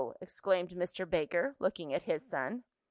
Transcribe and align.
exclaimed 0.19 0.71
Mr. 0.71 1.07
Baker, 1.07 1.55
looking 1.59 1.93
at 1.93 2.01
his 2.01 2.27
son. 2.27 2.63